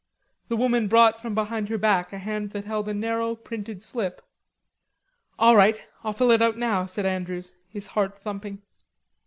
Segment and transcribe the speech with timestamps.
[0.47, 4.19] The woman brought from behind her back a hand that held a narrow printed slip.
[5.37, 5.87] "All right.
[6.03, 8.63] I'll fill it out now," said Andrews, his heart thumping.